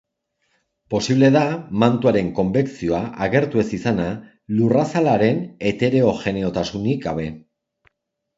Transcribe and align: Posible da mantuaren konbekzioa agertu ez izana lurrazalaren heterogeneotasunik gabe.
Posible 0.93 1.27
da 1.35 1.43
mantuaren 1.83 2.31
konbekzioa 2.39 3.01
agertu 3.25 3.61
ez 3.65 3.67
izana 3.79 4.07
lurrazalaren 4.63 5.45
heterogeneotasunik 5.71 7.07
gabe. 7.07 7.29